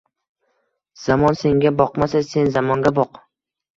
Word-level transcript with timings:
Zamon 1.01 1.37
senga 1.41 1.73
boqmasa, 1.81 2.23
sen 2.31 2.53
zamonga 2.57 2.95
boq. 3.03 3.25